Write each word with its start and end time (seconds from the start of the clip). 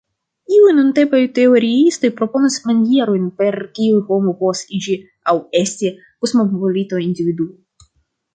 Iuj 0.59 0.69
nuntempaj 0.77 1.19
teoriistoj 1.39 2.09
proponas 2.21 2.57
manierojn, 2.69 3.27
per 3.41 3.59
kiuj 3.75 4.01
homo 4.09 4.33
povas 4.41 4.63
iĝi 4.79 4.97
aŭ 5.35 5.37
esti 5.61 5.93
kosmopolita 6.01 7.05
individuo. 7.11 7.89